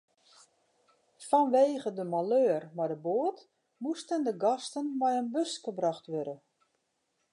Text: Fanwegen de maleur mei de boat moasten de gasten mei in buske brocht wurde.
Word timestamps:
Fanwegen 1.29 1.95
de 1.99 2.05
maleur 2.13 2.61
mei 2.77 2.87
de 2.91 2.97
boat 3.05 3.37
moasten 3.83 4.21
de 4.27 4.33
gasten 4.43 4.85
mei 4.99 5.13
in 5.21 5.29
buske 5.35 5.71
brocht 5.79 6.05
wurde. 6.11 6.35